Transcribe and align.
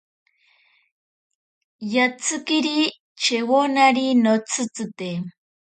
Yatsikiri 1.93 2.77
chewonari 3.21 4.07
notsitzite. 4.23 5.09